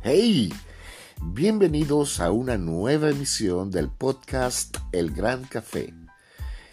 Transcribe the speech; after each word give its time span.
Hey, 0.00 0.54
bienvenidos 1.20 2.20
a 2.20 2.30
una 2.30 2.56
nueva 2.56 3.10
emisión 3.10 3.72
del 3.72 3.90
podcast 3.90 4.76
El 4.92 5.10
Gran 5.10 5.42
Café. 5.42 5.92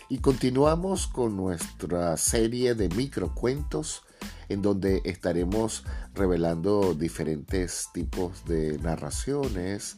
Y 0.09 0.19
continuamos 0.19 1.07
con 1.07 1.35
nuestra 1.35 2.15
serie 2.17 2.75
de 2.75 2.87
microcuentos 2.89 4.03
en 4.47 4.61
donde 4.61 5.01
estaremos 5.05 5.85
revelando 6.13 6.93
diferentes 6.93 7.89
tipos 7.95 8.45
de 8.45 8.77
narraciones, 8.77 9.97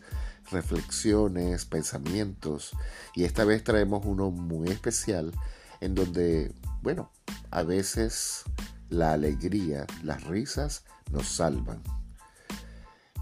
reflexiones, 0.49 1.65
pensamientos. 1.65 2.71
Y 3.13 3.25
esta 3.25 3.43
vez 3.43 3.61
traemos 3.61 4.05
uno 4.05 4.31
muy 4.31 4.69
especial 4.69 5.33
en 5.81 5.95
donde, 5.95 6.53
bueno, 6.81 7.11
a 7.51 7.63
veces 7.63 8.43
la 8.89 9.11
alegría, 9.11 9.85
las 10.01 10.23
risas 10.23 10.85
nos 11.11 11.27
salvan. 11.27 11.81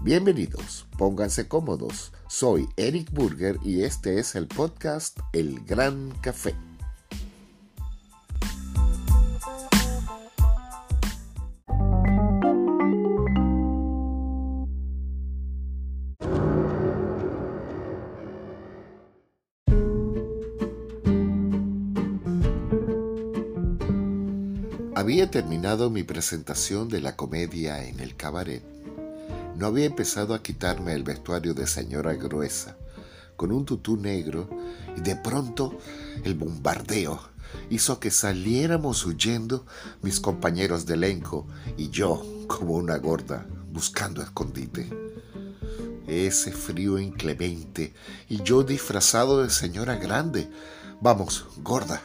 Bienvenidos, 0.02 0.86
pónganse 0.96 1.48
cómodos. 1.48 2.12
Soy 2.28 2.68
Eric 2.76 3.10
Burger 3.12 3.58
y 3.64 3.82
este 3.82 4.20
es 4.20 4.36
el 4.36 4.46
podcast 4.46 5.18
El 5.32 5.64
Gran 5.64 6.12
Café. 6.20 6.54
Había 24.94 25.30
terminado 25.30 25.90
mi 25.90 26.04
presentación 26.04 26.88
de 26.88 27.00
la 27.00 27.16
comedia 27.16 27.86
en 27.86 28.00
el 28.00 28.16
cabaret. 28.16 28.75
No 29.56 29.68
había 29.68 29.86
empezado 29.86 30.34
a 30.34 30.42
quitarme 30.42 30.92
el 30.92 31.02
vestuario 31.02 31.54
de 31.54 31.66
señora 31.66 32.12
gruesa, 32.12 32.76
con 33.36 33.52
un 33.52 33.64
tutú 33.64 33.96
negro, 33.96 34.50
y 34.94 35.00
de 35.00 35.16
pronto 35.16 35.78
el 36.24 36.34
bombardeo 36.34 37.18
hizo 37.70 37.98
que 37.98 38.10
saliéramos 38.10 39.06
huyendo 39.06 39.64
mis 40.02 40.20
compañeros 40.20 40.84
de 40.84 40.94
elenco 40.94 41.46
y 41.78 41.88
yo, 41.88 42.22
como 42.46 42.74
una 42.74 42.98
gorda, 42.98 43.46
buscando 43.72 44.20
escondite. 44.20 44.90
Ese 46.06 46.52
frío 46.52 46.98
inclemente 46.98 47.94
y 48.28 48.42
yo 48.42 48.62
disfrazado 48.62 49.42
de 49.42 49.48
señora 49.48 49.96
grande. 49.96 50.50
Vamos, 51.00 51.46
gorda, 51.62 52.02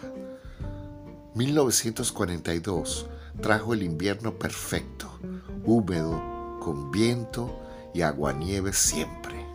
1942 1.35 3.07
trajo 3.41 3.73
el 3.73 3.83
invierno 3.83 4.37
perfecto, 4.37 5.19
húmedo, 5.65 6.30
con 6.61 6.91
viento 6.91 7.59
y 7.93 8.03
aguanieve 8.03 8.71
siempre. 8.71 9.45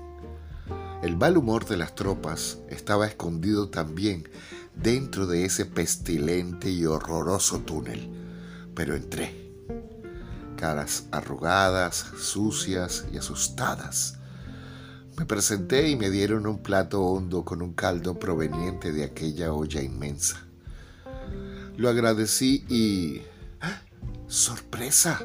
El 1.02 1.16
mal 1.16 1.38
humor 1.38 1.64
de 1.64 1.76
las 1.76 1.94
tropas 1.94 2.58
estaba 2.68 3.06
escondido 3.06 3.70
también 3.70 4.28
dentro 4.74 5.26
de 5.26 5.44
ese 5.44 5.64
pestilente 5.66 6.68
y 6.68 6.84
horroroso 6.84 7.60
túnel, 7.60 8.10
pero 8.74 8.96
entré. 8.96 9.46
Caras 10.56 11.04
arrugadas, 11.12 12.06
sucias 12.18 13.06
y 13.12 13.18
asustadas. 13.18 14.18
Me 15.16 15.26
presenté 15.26 15.88
y 15.88 15.96
me 15.96 16.10
dieron 16.10 16.46
un 16.46 16.58
plato 16.58 17.02
hondo 17.04 17.44
con 17.44 17.62
un 17.62 17.72
caldo 17.72 18.18
proveniente 18.18 18.90
de 18.92 19.04
aquella 19.04 19.52
olla 19.52 19.80
inmensa. 19.80 20.44
Lo 21.76 21.88
agradecí 21.88 22.64
y... 22.68 23.22
¡ah! 23.60 23.80
¡Sorpresa! 24.26 25.20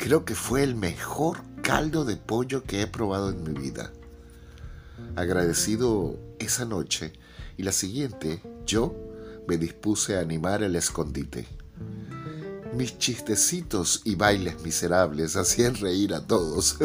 Creo 0.00 0.24
que 0.24 0.34
fue 0.34 0.62
el 0.62 0.76
mejor 0.76 1.42
caldo 1.62 2.06
de 2.06 2.16
pollo 2.16 2.64
que 2.64 2.80
he 2.80 2.86
probado 2.86 3.28
en 3.28 3.42
mi 3.42 3.52
vida. 3.52 3.92
Agradecido 5.14 6.18
esa 6.38 6.64
noche 6.64 7.12
y 7.58 7.64
la 7.64 7.72
siguiente, 7.72 8.42
yo 8.64 8.94
me 9.46 9.58
dispuse 9.58 10.16
a 10.16 10.20
animar 10.20 10.62
el 10.62 10.74
escondite. 10.74 11.46
Mis 12.74 12.96
chistecitos 12.96 14.00
y 14.04 14.14
bailes 14.14 14.62
miserables 14.62 15.36
hacían 15.36 15.74
reír 15.74 16.14
a 16.14 16.26
todos. 16.26 16.78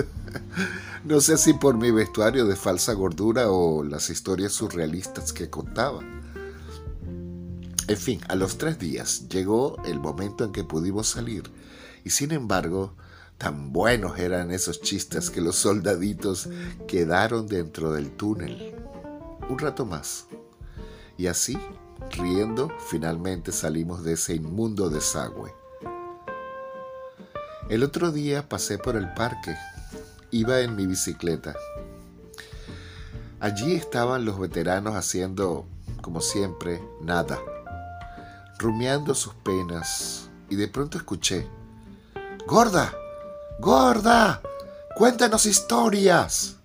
no 1.05 1.21
sé 1.21 1.37
si 1.37 1.53
por 1.53 1.77
mi 1.77 1.91
vestuario 1.91 2.45
de 2.45 2.57
falsa 2.57 2.91
gordura 2.91 3.49
o 3.49 3.81
las 3.85 4.09
historias 4.09 4.51
surrealistas 4.51 5.31
que 5.31 5.49
contaba. 5.49 6.01
En 7.87 7.97
fin, 7.97 8.19
a 8.27 8.35
los 8.35 8.57
tres 8.57 8.79
días 8.79 9.29
llegó 9.29 9.77
el 9.85 9.99
momento 9.99 10.43
en 10.43 10.51
que 10.51 10.63
pudimos 10.63 11.07
salir 11.07 11.43
y 12.03 12.09
sin 12.09 12.31
embargo, 12.31 12.93
tan 13.37 13.73
buenos 13.73 14.17
eran 14.17 14.51
esos 14.51 14.81
chistes 14.81 15.29
que 15.29 15.39
los 15.39 15.55
soldaditos 15.55 16.49
quedaron 16.87 17.47
dentro 17.47 17.91
del 17.91 18.11
túnel. 18.11 18.75
Un 19.49 19.59
rato 19.59 19.85
más. 19.85 20.25
Y 21.17 21.27
así, 21.27 21.57
riendo, 22.11 22.71
finalmente 22.89 23.51
salimos 23.51 24.03
de 24.03 24.13
ese 24.13 24.33
inmundo 24.33 24.89
desagüe. 24.89 25.53
El 27.69 27.83
otro 27.83 28.11
día 28.11 28.49
pasé 28.49 28.79
por 28.79 28.95
el 28.95 29.13
parque. 29.13 29.55
Iba 30.31 30.61
en 30.61 30.75
mi 30.75 30.87
bicicleta. 30.87 31.55
Allí 33.39 33.73
estaban 33.73 34.25
los 34.25 34.39
veteranos 34.39 34.95
haciendo, 34.95 35.65
como 36.01 36.21
siempre, 36.21 36.81
nada 37.01 37.39
rumiando 38.65 39.13
sus 39.13 39.35
penas, 39.35 40.27
y 40.49 40.55
de 40.55 40.67
pronto 40.67 40.97
escuché, 40.97 41.47
Gorda, 42.47 42.91
gorda, 43.59 44.41
cuéntanos 44.95 45.45
historias. 45.45 46.57